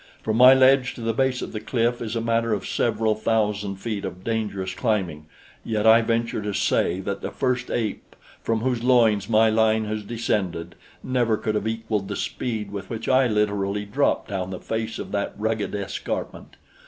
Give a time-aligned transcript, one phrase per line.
[0.23, 3.75] From my ledge to the base of the cliff is a matter of several thousand
[3.75, 5.27] feet of dangerous climbing;
[5.63, 10.01] yet I venture to say that the first ape from whose loins my line has
[10.01, 14.97] descended never could have equaled the speed with which I literally dropped down the face
[14.97, 16.55] of that rugged escarpment.